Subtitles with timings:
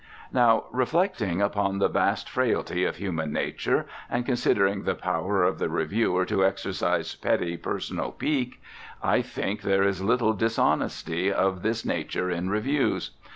[0.33, 5.69] Now, reflecting upon the vast frailty of human nature, and considering the power of the
[5.69, 8.59] reviewer to exercise petty personal pique,
[9.03, 13.11] I think there is little dishonesty of this nature in reviews.